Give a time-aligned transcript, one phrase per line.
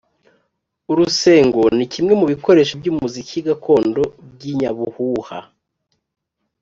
[0.91, 4.01] Urusengo, ni kimwe mu bikoresho by’umuziki gakondo
[4.33, 5.39] by’inyabuhuha.